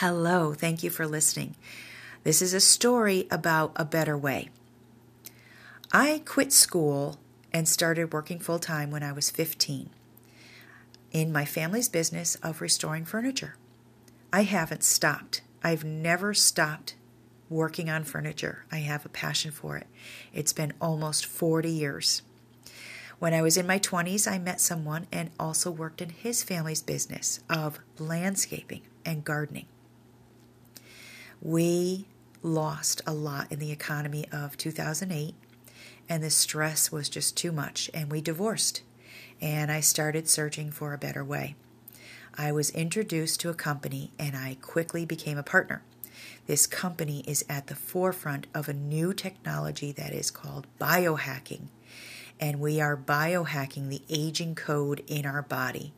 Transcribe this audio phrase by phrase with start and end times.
[0.00, 1.56] Hello, thank you for listening.
[2.22, 4.50] This is a story about a better way.
[5.90, 7.18] I quit school
[7.50, 9.88] and started working full time when I was 15
[11.12, 13.56] in my family's business of restoring furniture.
[14.34, 15.40] I haven't stopped.
[15.64, 16.94] I've never stopped
[17.48, 18.66] working on furniture.
[18.70, 19.86] I have a passion for it.
[20.30, 22.20] It's been almost 40 years.
[23.18, 26.82] When I was in my 20s, I met someone and also worked in his family's
[26.82, 29.64] business of landscaping and gardening.
[31.42, 32.06] We
[32.42, 35.34] lost a lot in the economy of 2008,
[36.08, 38.82] and the stress was just too much, and we divorced.
[39.40, 41.54] And I started searching for a better way.
[42.38, 45.82] I was introduced to a company, and I quickly became a partner.
[46.46, 51.66] This company is at the forefront of a new technology that is called biohacking,
[52.40, 55.92] and we are biohacking the aging code in our body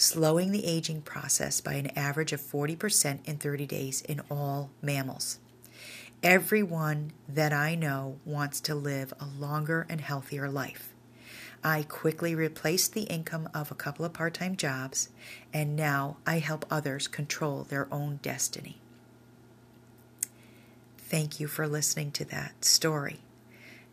[0.00, 5.38] slowing the aging process by an average of 40% in 30 days in all mammals.
[6.22, 10.94] Everyone that I know wants to live a longer and healthier life.
[11.62, 15.10] I quickly replaced the income of a couple of part time jobs,
[15.52, 18.78] and now I help others control their own destiny.
[20.96, 23.20] Thank you for listening to that story.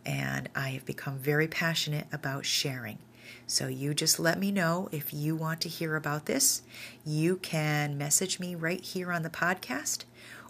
[0.06, 2.98] And I have become very passionate about sharing.
[3.46, 6.62] So you just let me know if you want to hear about this.
[7.04, 10.04] You can message me right here on the podcast,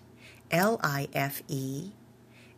[0.51, 1.91] L I F E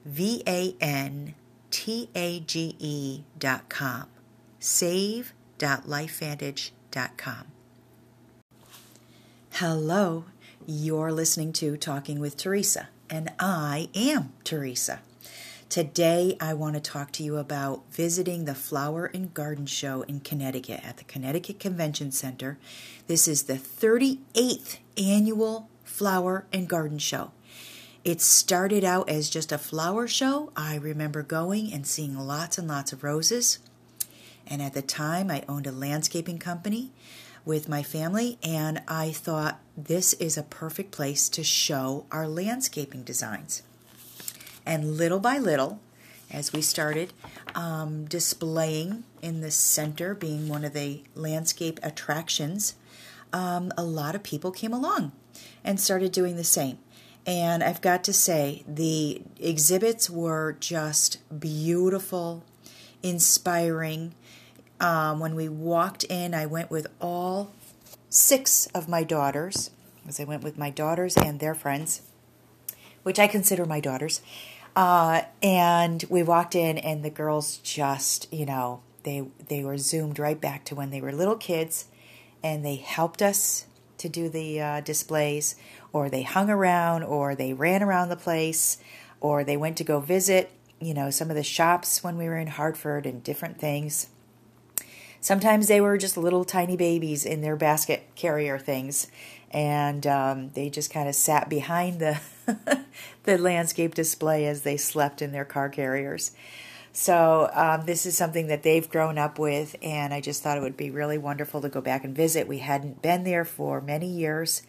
[0.05, 1.35] V A N
[1.71, 4.07] T A G E dot com.
[4.59, 7.54] Save.lifevantage.com.
[9.59, 10.25] Hello,
[10.67, 14.99] you're listening to Talking with Teresa, and I am Teresa.
[15.69, 20.19] Today, I want to talk to you about visiting the Flower and Garden Show in
[20.19, 22.57] Connecticut at the Connecticut Convention Center.
[23.07, 27.31] This is the 38th annual Flower and Garden Show.
[28.03, 30.51] It started out as just a flower show.
[30.57, 33.59] I remember going and seeing lots and lots of roses.
[34.45, 36.91] And at the time, I owned a landscaping company
[37.45, 43.03] with my family, and I thought this is a perfect place to show our landscaping
[43.03, 43.61] designs.
[44.66, 45.79] And little by little,
[46.31, 47.13] as we started
[47.53, 52.75] um, displaying in the center, being one of the landscape attractions,
[53.31, 55.12] um, a lot of people came along
[55.63, 56.79] and started doing the same.
[57.27, 62.44] And I've got to say, the exhibits were just beautiful,
[63.01, 64.13] inspiring,
[64.80, 67.53] um, when we walked in, I went with all
[68.09, 69.72] six of my daughters,
[70.08, 72.02] as I went with my daughters and their friends,
[73.03, 74.22] which I consider my daughters.
[74.75, 80.19] Uh, and we walked in, and the girls just, you know, they they were zoomed
[80.19, 81.86] right back to when they were little kids,
[82.44, 83.66] and they helped us
[83.97, 85.56] to do the uh, displays,
[85.94, 88.78] or they hung around, or they ran around the place,
[89.22, 92.38] or they went to go visit, you know, some of the shops when we were
[92.38, 94.07] in Hartford and different things.
[95.25, 99.08] Sometimes they were just little tiny babies in their basket carrier things,
[99.50, 102.19] and um, they just kind of sat behind the
[103.24, 106.34] the landscape display as they slept in their car carriers.
[106.94, 110.62] So um, this is something that they've grown up with, and I just thought it
[110.62, 112.47] would be really wonderful to go back and visit.
[112.47, 114.62] We hadn't been there for many years,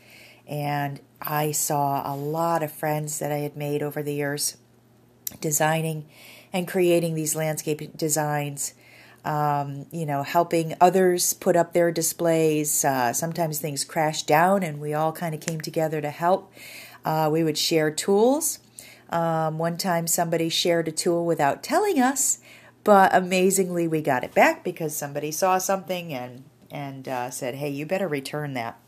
[0.46, 4.56] and I saw a lot of friends that I had made over the years
[5.38, 6.06] designing
[6.50, 8.72] and creating these landscape designs
[9.26, 12.84] um, you know, helping others put up their displays.
[12.84, 16.52] Uh, sometimes things crashed down, and we all kind of came together to help.
[17.04, 18.60] Uh, we would share tools.
[19.10, 22.38] Um, one time, somebody shared a tool without telling us,
[22.84, 27.68] but amazingly, we got it back because somebody saw something and and uh, said, "Hey,
[27.68, 28.78] you better return that."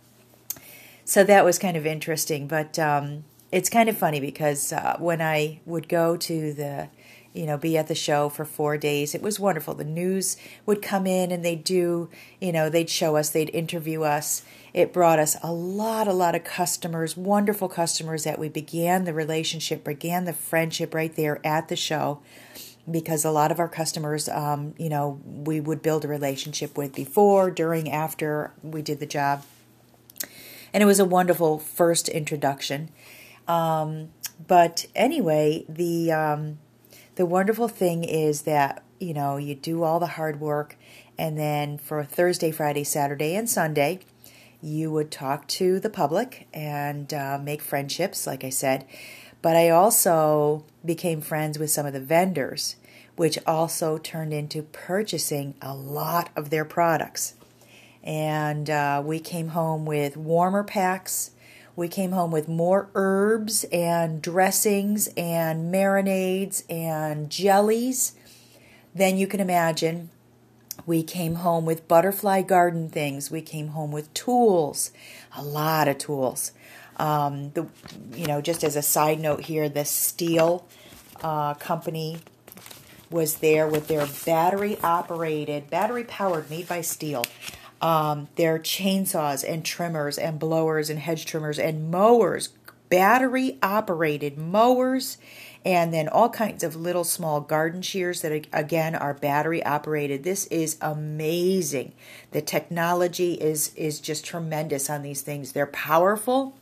[1.04, 5.20] So that was kind of interesting, but um, it's kind of funny because uh, when
[5.20, 6.88] I would go to the
[7.34, 9.14] you know, be at the show for four days.
[9.14, 9.74] It was wonderful.
[9.74, 10.36] The news
[10.66, 12.08] would come in and they'd do,
[12.40, 14.42] you know, they'd show us, they'd interview us.
[14.74, 19.14] It brought us a lot, a lot of customers, wonderful customers that we began the
[19.14, 22.20] relationship, began the friendship right there at the show.
[22.90, 26.94] Because a lot of our customers, um, you know, we would build a relationship with
[26.94, 29.44] before, during, after we did the job.
[30.72, 32.90] And it was a wonderful first introduction.
[33.46, 34.10] Um,
[34.46, 36.58] but anyway, the um,
[37.18, 40.76] the wonderful thing is that, you know, you do all the hard work,
[41.18, 43.98] and then for Thursday, Friday, Saturday, and Sunday,
[44.62, 48.86] you would talk to the public and uh, make friendships, like I said.
[49.42, 52.76] But I also became friends with some of the vendors,
[53.16, 57.34] which also turned into purchasing a lot of their products.
[58.04, 61.32] And uh, we came home with warmer packs.
[61.78, 68.16] We came home with more herbs and dressings and marinades and jellies
[68.96, 70.10] than you can imagine.
[70.86, 73.30] We came home with butterfly garden things.
[73.30, 74.90] We came home with tools,
[75.36, 76.50] a lot of tools.
[76.96, 77.68] Um, the,
[78.12, 80.64] you know, just as a side note here, the Stihl
[81.22, 82.18] uh, company
[83.08, 87.24] was there with their battery operated, battery powered, made by Stihl.
[87.80, 92.48] Um, their chainsaws and trimmers and blowers and hedge trimmers and mowers,
[92.88, 95.18] battery operated mowers,
[95.64, 100.24] and then all kinds of little small garden shears that again are battery operated.
[100.24, 101.92] This is amazing.
[102.32, 105.52] The technology is is just tremendous on these things.
[105.52, 106.54] They're powerful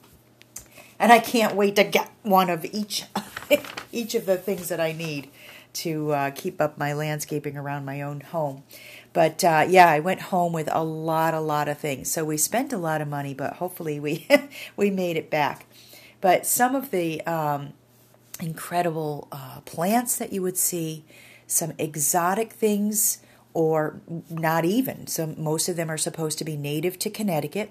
[0.99, 3.05] and I can't wait to get one of each
[3.93, 5.31] each of the things that I need
[5.75, 8.63] to uh, keep up my landscaping around my own home.
[9.17, 12.11] But uh, yeah, I went home with a lot, a lot of things.
[12.13, 14.29] So we spent a lot of money, but hopefully we
[14.77, 15.67] we made it back.
[16.21, 17.73] But some of the um,
[18.41, 21.07] incredible uh, plants that you would see,
[21.47, 23.23] some exotic things,
[23.55, 25.07] or not even.
[25.07, 27.71] So most of them are supposed to be native to Connecticut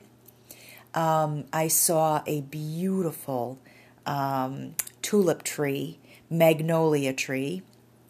[0.96, 3.60] um, I saw a beautiful
[4.06, 6.00] um, tulip tree,
[6.30, 7.62] magnolia tree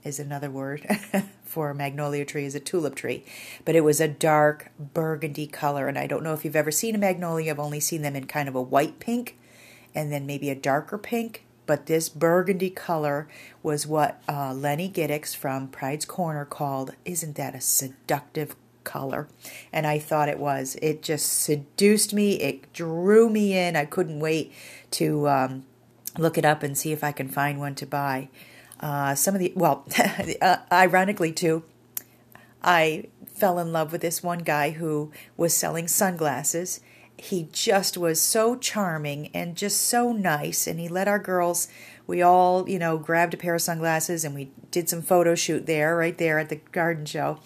[0.06, 0.86] is another word
[1.44, 3.26] for a magnolia tree is a tulip tree
[3.66, 6.96] but it was a dark burgundy color and i don't know if you've ever seen
[6.96, 9.38] a magnolia i've only seen them in kind of a white pink
[9.94, 13.28] and then maybe a darker pink but this burgundy color
[13.64, 18.56] was what uh, lenny giddix from pride's corner called isn't that a seductive
[18.86, 19.28] color.
[19.74, 20.78] And I thought it was.
[20.82, 22.36] It just seduced me.
[22.36, 23.76] It drew me in.
[23.76, 24.54] I couldn't wait
[24.92, 25.66] to um,
[26.18, 28.30] look it up and see if I can find one to buy.
[28.80, 29.86] Uh, some of the, well,
[30.42, 31.64] uh, ironically too,
[32.64, 36.80] I fell in love with this one guy who was selling sunglasses.
[37.18, 40.68] He just was so charming and just so nice.
[40.68, 41.68] And he let our girls,
[42.08, 45.66] we all, you know, grabbed a pair of sunglasses and we did some photo shoot
[45.66, 47.40] there, right there at the garden show.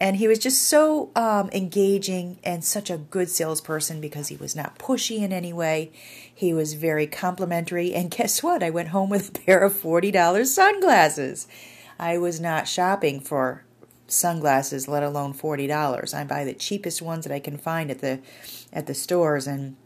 [0.00, 4.54] And he was just so um, engaging and such a good salesperson because he was
[4.54, 5.90] not pushy in any way.
[6.32, 7.94] He was very complimentary.
[7.94, 8.62] And guess what?
[8.62, 11.48] I went home with a pair of $40 sunglasses.
[11.98, 13.64] I was not shopping for
[14.06, 16.14] sunglasses, let alone $40.
[16.14, 18.20] I buy the cheapest ones that I can find at the
[18.72, 19.76] at the stores and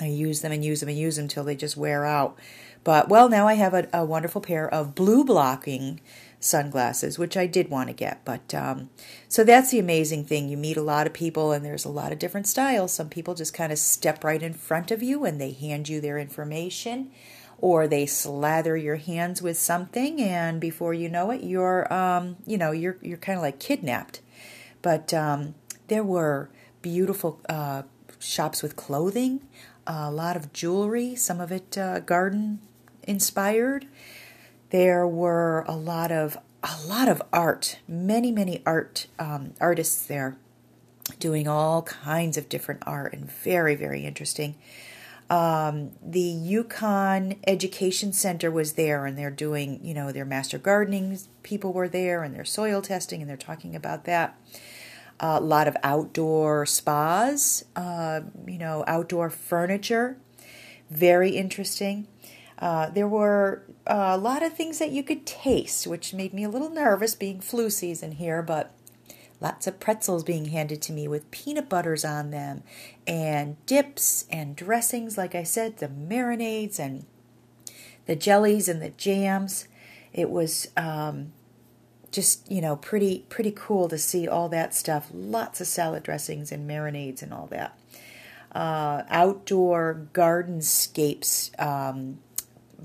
[0.00, 2.38] I use them and use them and use them until they just wear out.
[2.84, 6.00] But well, now I have a, a wonderful pair of blue blocking
[6.40, 8.24] sunglasses, which I did want to get.
[8.24, 8.90] But um,
[9.28, 10.48] so that's the amazing thing.
[10.48, 12.92] You meet a lot of people, and there's a lot of different styles.
[12.92, 16.00] Some people just kind of step right in front of you and they hand you
[16.00, 17.10] their information,
[17.58, 22.56] or they slather your hands with something, and before you know it, you're um, you
[22.56, 24.20] know you're you're kind of like kidnapped.
[24.80, 25.56] But um,
[25.88, 26.50] there were
[26.82, 27.82] beautiful uh,
[28.20, 29.40] shops with clothing,
[29.86, 32.60] a lot of jewelry, some of it uh, garden
[33.02, 33.86] inspired.
[34.70, 40.36] There were a lot of a lot of art, many many art um, artists there,
[41.18, 44.56] doing all kinds of different art and very very interesting.
[45.30, 51.18] Um, the UConn Education Center was there, and they're doing you know their master gardening
[51.42, 54.38] people were there, and their soil testing, and they're talking about that.
[55.20, 60.16] Uh, a lot of outdoor spas, uh, you know, outdoor furniture,
[60.90, 62.06] very interesting.
[62.58, 66.42] Uh, there were uh, a lot of things that you could taste, which made me
[66.44, 68.74] a little nervous being flu season here, but
[69.40, 72.64] lots of pretzels being handed to me with peanut butters on them,
[73.06, 77.06] and dips and dressings, like I said, the marinades and
[78.06, 79.68] the jellies and the jams.
[80.12, 81.32] It was um,
[82.10, 85.10] just you know pretty pretty cool to see all that stuff.
[85.12, 87.78] Lots of salad dressings and marinades and all that.
[88.50, 92.18] Uh, outdoor gardenscapes um,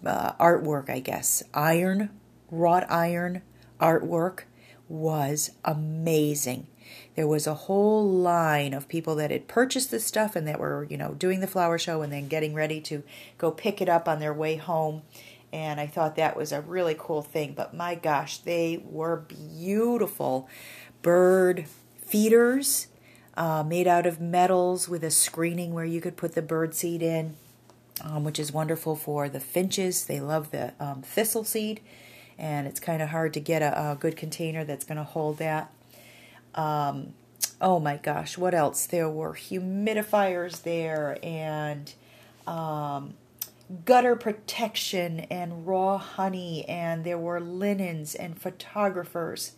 [0.06, 1.44] uh, artwork, I guess.
[1.54, 2.10] Iron,
[2.50, 3.42] wrought iron
[3.80, 4.42] artwork
[4.88, 6.68] was amazing.
[7.16, 10.86] There was a whole line of people that had purchased this stuff and that were,
[10.90, 13.04] you know, doing the flower show and then getting ready to
[13.38, 15.04] go pick it up on their way home.
[15.52, 17.54] And I thought that was a really cool thing.
[17.54, 20.50] But my gosh, they were beautiful
[21.02, 21.66] bird
[21.98, 22.88] feeders
[23.36, 27.02] uh, made out of metals with a screening where you could put the bird seed
[27.02, 27.36] in
[28.02, 30.06] um, which is wonderful for the finches.
[30.06, 31.82] They love the um, thistle seed,
[32.38, 35.38] and it's kind of hard to get a, a good container that's going to hold
[35.38, 35.72] that.
[36.56, 37.14] Um,
[37.62, 38.86] oh my gosh, what else?
[38.86, 41.94] There were humidifiers there and
[42.46, 43.14] um,
[43.86, 49.54] gutter protection and raw honey, and there were linens and photographers.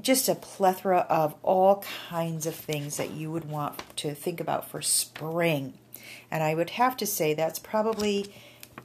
[0.00, 4.68] Just a plethora of all kinds of things that you would want to think about
[4.68, 5.74] for spring.
[6.30, 8.32] And I would have to say that's probably,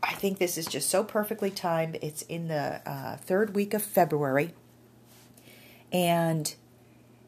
[0.01, 1.97] I think this is just so perfectly timed.
[2.01, 4.53] It's in the uh, third week of February.
[5.91, 6.53] And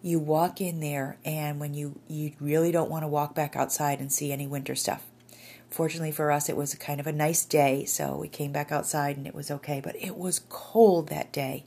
[0.04, 4.00] you walk in there, and when you, you really don't want to walk back outside
[4.00, 5.04] and see any winter stuff
[5.72, 9.16] Fortunately for us, it was kind of a nice day, so we came back outside
[9.16, 11.64] and it was okay, but it was cold that day.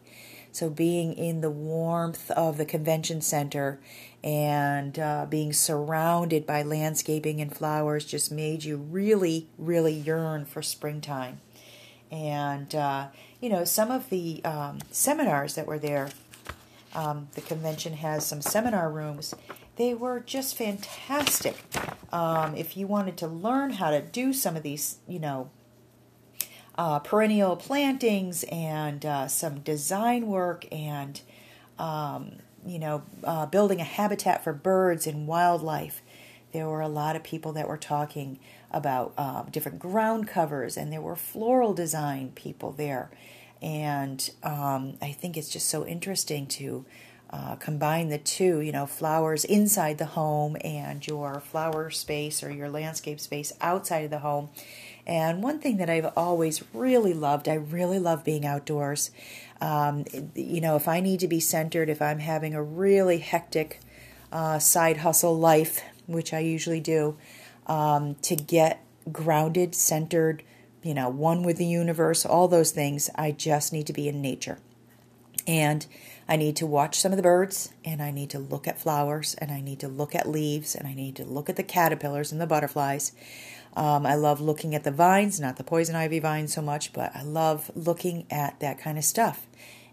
[0.55, 3.81] So, being in the warmth of the convention center
[4.23, 10.63] and uh, being surrounded by landscaping and flowers just made you really, really yearn for
[10.63, 11.41] springtime.
[12.13, 13.09] And, uh,
[13.41, 16.11] you know, some of the um, seminars that were there,
[16.95, 19.35] um, the convention has some seminar rooms,
[19.75, 21.57] they were just fantastic.
[22.13, 25.51] Um, if you wanted to learn how to do some of these, you know,
[26.76, 31.21] uh, perennial plantings and uh, some design work and,
[31.78, 32.33] um,
[32.66, 36.02] you know, uh, building a habitat for birds and wildlife,
[36.52, 38.38] there were a lot of people that were talking
[38.71, 43.11] about um, different ground covers, and there were floral design people there.
[43.62, 46.85] And um, I think it's just so interesting to
[47.31, 52.50] uh, combine the two, you know, flowers inside the home and your flower space or
[52.52, 54.50] your landscape space outside of the home.
[55.07, 59.11] And one thing that I've always really loved, I really love being outdoors.
[59.61, 63.81] Um, you know, if I need to be centered, if I'm having a really hectic
[64.33, 67.17] uh, side hustle life, which I usually do,
[67.67, 68.83] um, to get
[69.13, 70.43] grounded, centered,
[70.83, 74.21] you know, one with the universe, all those things, I just need to be in
[74.21, 74.59] nature.
[75.47, 75.87] And
[76.27, 79.35] I need to watch some of the birds, and I need to look at flowers,
[79.35, 82.33] and I need to look at leaves, and I need to look at the caterpillars
[82.33, 83.13] and the butterflies.
[83.76, 87.14] Um, I love looking at the vines, not the poison ivy vines so much, but
[87.14, 89.47] I love looking at that kind of stuff.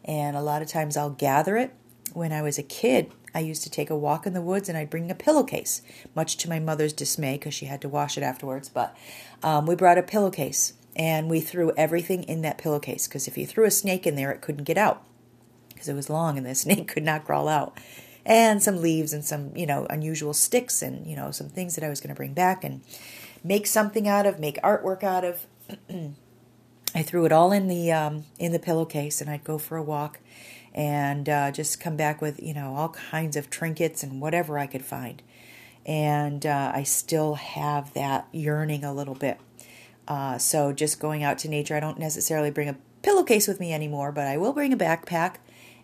[0.05, 1.73] And a lot of times I'll gather it.
[2.13, 4.77] When I was a kid, I used to take a walk in the woods and
[4.77, 5.81] I'd bring a pillowcase,
[6.13, 8.69] much to my mother's dismay because she had to wash it afterwards.
[8.69, 8.95] But
[9.41, 13.45] um, we brought a pillowcase and we threw everything in that pillowcase because if you
[13.45, 15.03] threw a snake in there, it couldn't get out
[15.69, 17.77] because it was long and the snake could not crawl out.
[18.23, 21.83] And some leaves and some, you know, unusual sticks and, you know, some things that
[21.83, 22.81] I was going to bring back and
[23.43, 25.45] make something out of, make artwork out of.
[26.93, 29.83] I threw it all in the um, in the pillowcase, and I'd go for a
[29.83, 30.19] walk,
[30.73, 34.67] and uh, just come back with you know all kinds of trinkets and whatever I
[34.67, 35.21] could find.
[35.85, 39.39] And uh, I still have that yearning a little bit.
[40.07, 43.73] Uh, so just going out to nature, I don't necessarily bring a pillowcase with me
[43.73, 45.35] anymore, but I will bring a backpack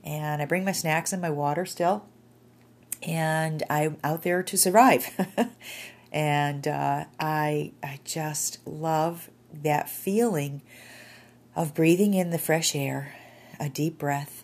[0.04, 2.06] and I bring my snacks and my water still,
[3.02, 5.10] and I'm out there to survive.
[6.12, 10.62] and uh, I I just love that feeling
[11.56, 13.16] of breathing in the fresh air,
[13.60, 14.44] a deep breath,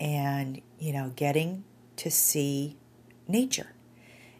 [0.00, 1.64] and you know getting
[1.96, 2.76] to see
[3.28, 3.68] nature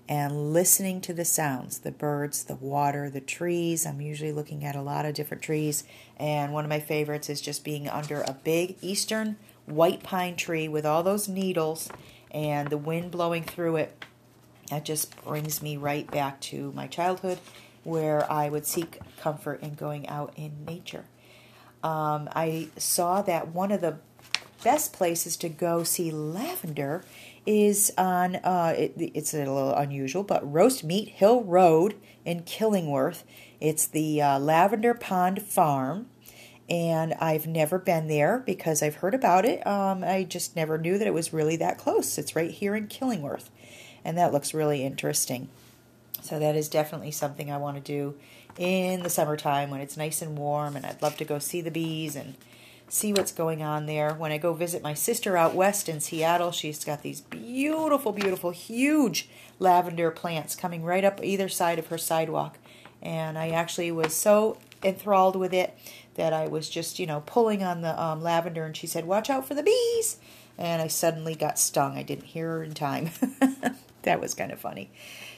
[0.09, 3.87] and listening to the sounds the birds, the water, the trees.
[3.87, 5.85] I'm usually looking at a lot of different trees,
[6.17, 9.37] and one of my favorites is just being under a big eastern
[9.67, 11.89] white pine tree with all those needles
[12.31, 14.05] and the wind blowing through it.
[14.73, 17.39] That just brings me right back to my childhood
[17.85, 21.05] where I would seek comfort in going out in nature.
[21.83, 23.99] Um, I saw that one of the
[24.65, 27.05] best places to go see lavender
[27.45, 33.25] is on, uh, it, it's a little unusual, but Roast Meat Hill Road in Killingworth.
[33.61, 36.07] It's the uh, Lavender Pond Farm
[36.73, 39.67] and I've never been there because I've heard about it.
[39.67, 42.17] Um, I just never knew that it was really that close.
[42.17, 43.51] It's right here in Killingworth,
[44.05, 45.49] and that looks really interesting.
[46.23, 48.15] So that is definitely something I want to do
[48.59, 51.71] in the summertime when it's nice and warm, and I'd love to go see the
[51.71, 52.35] bees and
[52.89, 54.13] see what's going on there.
[54.13, 58.51] When I go visit my sister out west in Seattle, she's got these beautiful, beautiful,
[58.51, 59.29] huge
[59.59, 62.59] lavender plants coming right up either side of her sidewalk.
[63.01, 65.77] And I actually was so enthralled with it
[66.15, 69.31] that I was just, you know, pulling on the um, lavender, and she said, "Watch
[69.31, 70.19] out for the bees!"
[70.59, 71.97] And I suddenly got stung.
[71.97, 73.11] I didn't hear her in time.
[74.03, 74.91] that was kind of funny.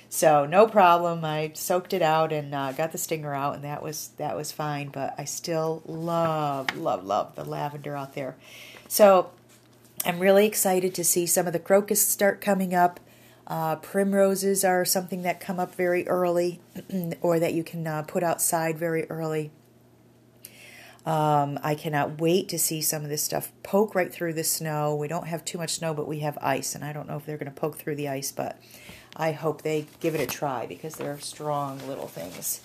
[0.09, 1.25] So no problem.
[1.25, 4.52] I soaked it out and uh, got the stinger out, and that was that was
[4.52, 4.88] fine.
[4.88, 8.37] But I still love, love, love the lavender out there.
[8.87, 9.30] So
[10.06, 13.00] I'm really excited to see some of the crocus start coming up.
[13.47, 16.61] Uh, primroses are something that come up very early,
[17.21, 19.50] or that you can uh, put outside very early.
[21.07, 24.95] Um, I cannot wait to see some of this stuff poke right through the snow.
[24.95, 27.27] We don't have too much snow, but we have ice, and I don't know if
[27.27, 28.59] they're going to poke through the ice, but
[29.15, 32.63] I hope they give it a try because they're strong little things.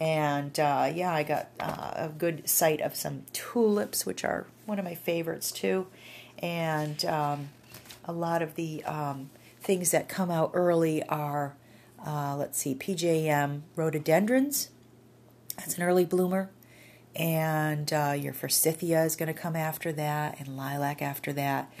[0.00, 4.78] And uh, yeah, I got uh, a good sight of some tulips, which are one
[4.78, 5.86] of my favorites too.
[6.38, 7.50] And um,
[8.04, 11.54] a lot of the um, things that come out early are,
[12.04, 14.70] uh, let's see, PJM rhododendrons.
[15.56, 16.50] That's an early bloomer.
[17.16, 21.72] And uh, your forsythia is going to come after that, and lilac after that.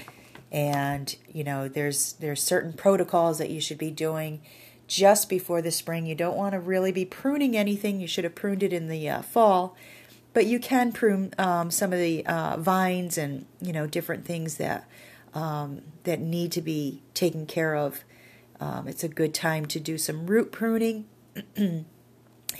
[0.52, 4.40] And you know, there's there's certain protocols that you should be doing
[4.86, 6.06] just before the spring.
[6.06, 8.00] You don't want to really be pruning anything.
[8.00, 9.76] You should have pruned it in the uh, fall,
[10.32, 14.56] but you can prune um, some of the uh, vines and you know different things
[14.58, 14.88] that
[15.34, 18.04] um, that need to be taken care of.
[18.60, 21.06] Um, it's a good time to do some root pruning,
[21.56, 21.86] and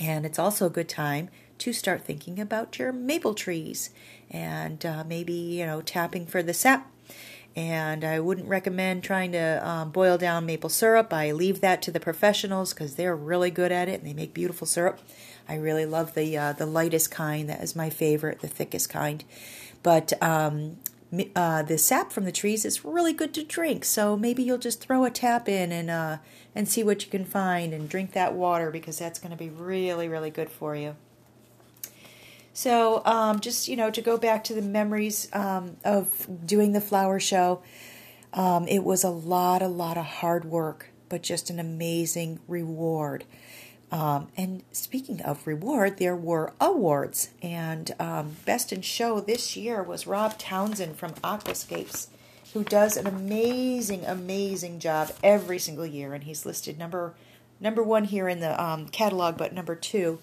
[0.01, 1.29] it's also a good time
[1.65, 3.89] to start thinking about your maple trees
[4.31, 6.91] and uh, maybe you know tapping for the sap.
[7.57, 11.11] And I wouldn't recommend trying to um, boil down maple syrup.
[11.11, 14.35] I leave that to the professionals because they're really good at it and they make
[14.35, 14.99] beautiful syrup.
[15.49, 17.49] I really love the uh, the lightest kind.
[17.49, 19.25] That is my favorite, the thickest kind.
[19.83, 20.77] But um,
[21.35, 23.87] uh, the sap from the trees is really good to drink.
[23.87, 26.19] So maybe you'll just throw a tap in and uh,
[26.55, 29.49] and see what you can find and drink that water because that's going to be
[29.49, 30.97] really really good for you.
[32.55, 36.81] So um, just you know to go back to the memories um, of doing the
[36.81, 37.63] flower show,
[38.33, 43.25] um, it was a lot a lot of hard work, but just an amazing reward.
[43.91, 47.31] Um, and speaking of reward, there were awards.
[47.43, 52.09] And um, Best in Show this year was Rob Townsend from Aquascapes,
[52.55, 56.13] who does an amazing, amazing job every single year.
[56.13, 57.15] And he's listed number
[57.61, 60.19] number one here in the um, catalog, but number two.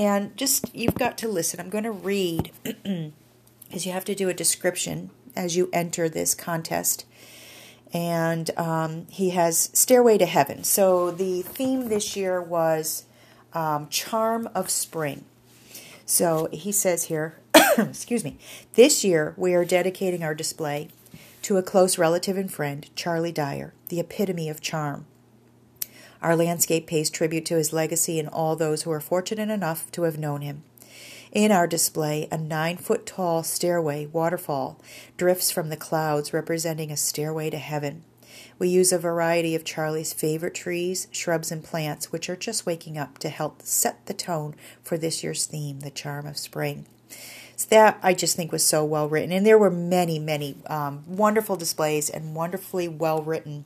[0.00, 1.60] And just you've got to listen.
[1.60, 6.34] I'm going to read because you have to do a description as you enter this
[6.34, 7.04] contest
[7.92, 10.64] and um, he has Stairway to Heaven.
[10.64, 13.04] So the theme this year was
[13.52, 15.26] um, charm of spring.
[16.06, 17.36] So he says here,
[17.78, 18.38] excuse me,
[18.74, 20.88] this year we are dedicating our display
[21.42, 25.04] to a close relative and friend, Charlie Dyer, the epitome of charm.
[26.22, 30.02] Our landscape pays tribute to his legacy and all those who are fortunate enough to
[30.02, 30.62] have known him.
[31.32, 34.80] In our display, a nine foot tall stairway waterfall
[35.16, 38.02] drifts from the clouds, representing a stairway to heaven.
[38.58, 42.98] We use a variety of Charlie's favorite trees, shrubs, and plants, which are just waking
[42.98, 46.86] up to help set the tone for this year's theme, the charm of spring.
[47.56, 49.32] So that I just think was so well written.
[49.32, 53.64] And there were many, many um, wonderful displays and wonderfully well written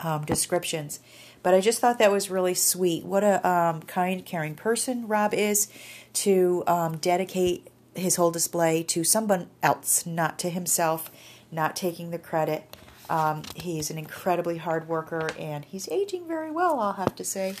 [0.00, 1.00] um, descriptions.
[1.42, 3.04] But I just thought that was really sweet.
[3.04, 5.68] What a um, kind, caring person Rob is
[6.14, 11.10] to um, dedicate his whole display to someone else, not to himself,
[11.50, 12.76] not taking the credit.
[13.08, 17.56] Um, he's an incredibly hard worker and he's aging very well, I'll have to say.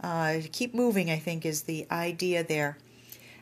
[0.00, 2.78] Uh, keep moving, I think, is the idea there.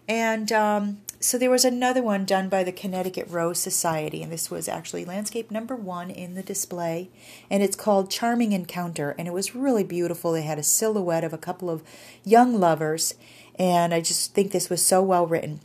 [0.08, 4.50] And um, so there was another one done by the Connecticut Rose Society, and this
[4.50, 7.10] was actually landscape number one in the display.
[7.50, 10.32] And it's called Charming Encounter, and it was really beautiful.
[10.32, 11.82] They had a silhouette of a couple of
[12.24, 13.14] young lovers,
[13.58, 15.60] and I just think this was so well written.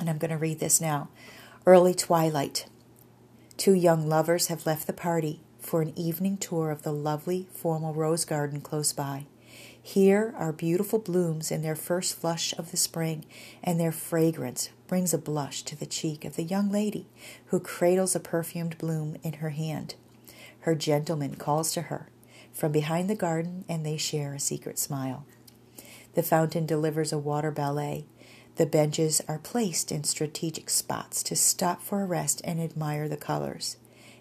[0.00, 1.08] And I'm going to read this now.
[1.64, 2.66] Early twilight.
[3.56, 7.94] Two young lovers have left the party for an evening tour of the lovely formal
[7.94, 9.26] rose garden close by.
[9.88, 13.24] Here are beautiful blooms in their first flush of the spring,
[13.64, 17.06] and their fragrance brings a blush to the cheek of the young lady
[17.46, 19.94] who cradles a perfumed bloom in her hand.
[20.60, 22.10] Her gentleman calls to her
[22.52, 25.24] from behind the garden, and they share a secret smile.
[26.12, 28.04] The fountain delivers a water ballet.
[28.56, 33.16] The benches are placed in strategic spots to stop for a rest and admire the
[33.16, 33.78] colors.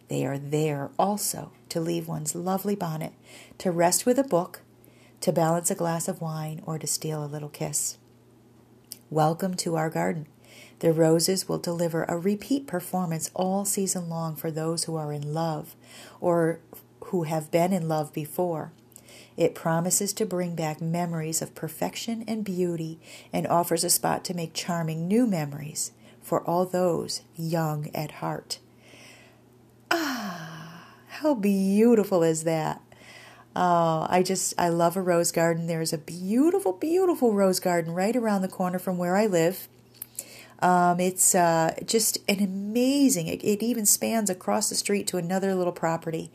[0.08, 3.12] They are there also to leave one's lovely bonnet,
[3.58, 4.62] to rest with a book,
[5.22, 7.98] to balance a glass of wine, or to steal a little kiss.
[9.10, 10.28] Welcome to our garden.
[10.80, 15.34] The roses will deliver a repeat performance all season long for those who are in
[15.34, 15.76] love
[16.22, 16.60] or
[17.06, 18.74] who have been in love before.
[19.36, 23.00] It promises to bring back memories of perfection and beauty
[23.32, 28.60] and offers a spot to make charming new memories for all those young at heart.
[29.90, 32.82] Ah, how beautiful is that?
[33.60, 35.66] Oh, I just, I love a rose garden.
[35.66, 39.68] There's a beautiful, beautiful rose garden right around the corner from where I live.
[40.60, 45.56] Um, it's uh, just an amazing, it, it even spans across the street to another
[45.56, 46.30] little property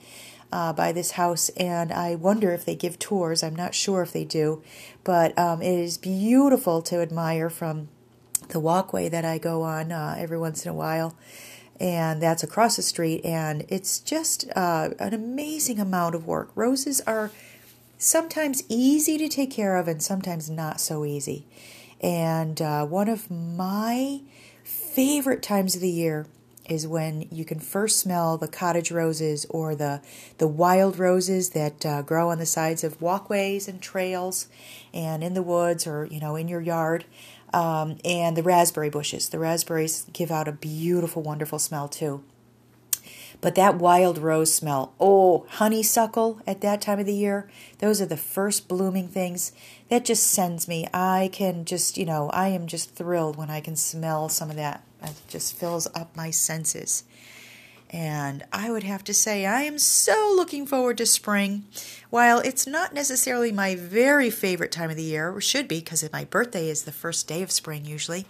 [0.51, 3.45] uh, by this house, and I wonder if they give tours.
[3.45, 4.61] I'm not sure if they do,
[5.05, 7.89] but um, it is beautiful to admire from
[8.49, 11.17] the walkway that I go on uh, every once in a while,
[11.83, 16.53] and that's across the street, and it's just uh, an amazing amount of work.
[16.55, 17.33] Roses are
[17.99, 21.45] sometimes easy to take care of, and sometimes not so easy.
[22.01, 24.21] And uh, one of my
[24.63, 26.27] favorite times of the year
[26.69, 30.01] is when you can first smell the cottage roses or the
[30.39, 34.47] the wild roses that uh, grow on the sides of walkways and trails
[34.95, 37.05] and in the woods or you know in your yard
[37.53, 42.23] um, and the raspberry bushes the raspberries give out a beautiful wonderful smell too
[43.43, 48.07] but that wild rose smell, oh, honeysuckle at that time of the year, those are
[48.07, 49.51] the first blooming things.
[49.89, 50.87] That just sends me.
[50.95, 54.55] I can just, you know, I am just thrilled when I can smell some of
[54.57, 54.85] that.
[55.03, 57.03] It just fills up my senses.
[57.93, 61.65] And I would have to say, I am so looking forward to spring.
[62.09, 66.11] While it's not necessarily my very favorite time of the year, or should be, because
[66.11, 68.25] my birthday is the first day of spring usually,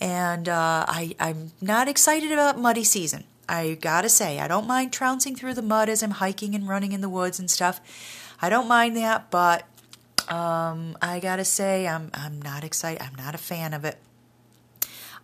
[0.00, 3.24] and uh, I, I'm not excited about muddy season.
[3.48, 6.92] I gotta say, I don't mind trouncing through the mud as I'm hiking and running
[6.92, 7.80] in the woods and stuff.
[8.40, 9.66] I don't mind that, but
[10.28, 13.02] um, I gotta say, I'm I'm not excited.
[13.02, 13.98] I'm not a fan of it.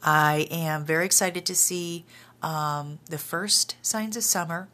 [0.02, 2.04] I am very excited to see
[2.42, 4.68] um, the first signs of summer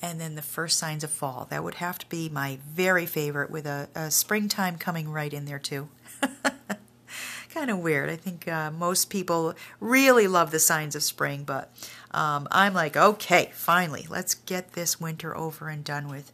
[0.00, 1.46] and then the first signs of fall.
[1.50, 5.44] That would have to be my very favorite, with a, a springtime coming right in
[5.44, 5.88] there too.
[7.52, 8.08] kind of weird.
[8.08, 11.72] I think uh, most people really love the signs of spring, but
[12.12, 16.32] um, I'm like, okay, finally, let's get this winter over and done with.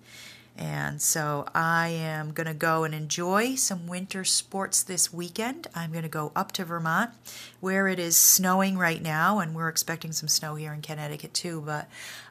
[0.56, 5.66] And so I am going to go and enjoy some winter sports this weekend.
[5.74, 7.10] I'm going to go up to Vermont
[7.60, 11.60] where it is snowing right now, and we're expecting some snow here in Connecticut too.
[11.66, 11.88] But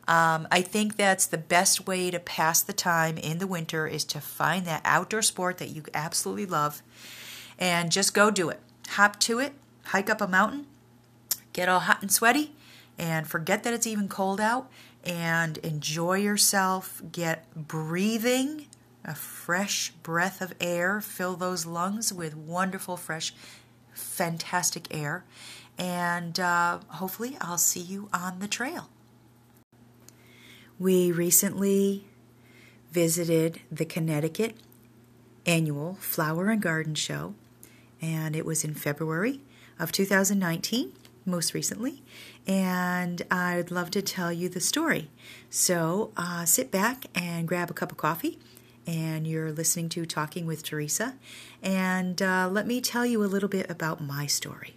[0.07, 4.05] um, I think that's the best way to pass the time in the winter is
[4.05, 6.81] to find that outdoor sport that you absolutely love
[7.59, 8.59] and just go do it
[8.89, 9.53] hop to it,
[9.85, 10.67] hike up a mountain,
[11.51, 12.53] get all hot and sweaty,
[12.97, 14.69] and forget that it's even cold out
[15.03, 17.01] and enjoy yourself.
[17.11, 18.67] Get breathing
[19.05, 23.33] a fresh breath of air, fill those lungs with wonderful, fresh,
[23.93, 25.25] fantastic air,
[25.77, 28.89] and uh, hopefully, I'll see you on the trail.
[30.79, 32.05] We recently
[32.91, 34.55] visited the Connecticut
[35.45, 37.33] annual Flower and Garden Show
[38.03, 39.39] and it was in February
[39.79, 40.91] of 2019,
[41.25, 42.03] most recently,
[42.47, 45.09] and I'd love to tell you the story.
[45.49, 48.39] So uh, sit back and grab a cup of coffee,
[48.85, 51.15] and you're listening to Talking with Teresa,
[51.61, 54.75] and uh, let me tell you a little bit about my story.